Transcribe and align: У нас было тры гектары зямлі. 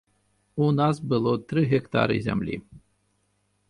У 0.67 0.69
нас 0.79 0.95
было 1.13 1.31
тры 1.53 1.67
гектары 1.77 2.19
зямлі. 2.31 2.55